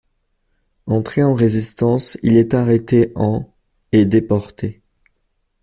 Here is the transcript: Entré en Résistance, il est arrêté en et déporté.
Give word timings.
Entré 0.87 1.21
en 1.21 1.35
Résistance, 1.35 2.17
il 2.23 2.35
est 2.35 2.55
arrêté 2.55 3.11
en 3.13 3.47
et 3.91 4.07
déporté. 4.07 4.81